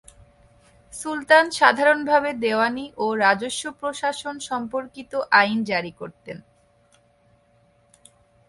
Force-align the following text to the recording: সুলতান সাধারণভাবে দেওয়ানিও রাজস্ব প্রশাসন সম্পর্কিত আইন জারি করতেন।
সুলতান 0.93 1.45
সাধারণভাবে 1.59 2.31
দেওয়ানিও 2.43 3.05
রাজস্ব 3.15 3.63
প্রশাসন 3.79 4.35
সম্পর্কিত 4.49 5.11
আইন 5.31 5.59
জারি 5.63 5.91
করতেন। 5.91 6.37